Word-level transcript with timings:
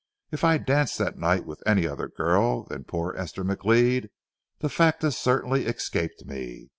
If 0.31 0.43
I 0.43 0.57
danced 0.57 0.97
that 0.97 1.19
night 1.19 1.45
with 1.45 1.61
any 1.67 1.85
other 1.85 2.07
girl 2.07 2.63
than 2.63 2.85
poor 2.85 3.13
Esther 3.15 3.43
McLeod, 3.43 4.09
the 4.57 4.67
fact 4.67 5.03
has 5.03 5.15
certainly 5.15 5.67
escaped 5.67 6.25
me. 6.25 6.69